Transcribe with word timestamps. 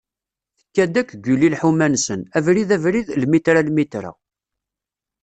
Tekka-d 0.59 0.95
akk 1.01 1.11
Guli 1.23 1.47
lḥuma-nsen, 1.53 2.21
abrid 2.37 2.69
abrid, 2.75 3.07
lmitra 3.21 3.61
lmitra. 3.67 4.11